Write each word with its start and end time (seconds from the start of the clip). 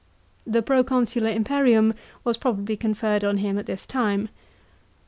The 0.47 0.63
proconsular 0.63 1.29
imperiu 1.29 1.77
n 1.77 1.93
was 2.23 2.35
probably 2.35 2.75
conferred 2.75 3.23
on 3.23 3.37
him 3.37 3.59
at 3.59 3.67
this 3.67 3.85
time. 3.85 4.29